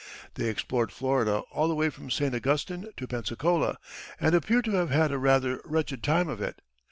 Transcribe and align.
They 0.33 0.49
explored 0.49 0.91
Florida 0.91 1.43
all 1.51 1.67
the 1.67 1.75
way 1.75 1.91
from 1.91 2.09
St. 2.09 2.33
Augustine 2.33 2.87
to 2.97 3.05
Pensacola, 3.07 3.77
and 4.19 4.33
appear 4.33 4.63
to 4.63 4.71
have 4.71 4.89
had 4.89 5.11
a 5.11 5.19
rather 5.19 5.61
wretched 5.63 6.01
time 6.01 6.27
of 6.27 6.41
it. 6.41 6.59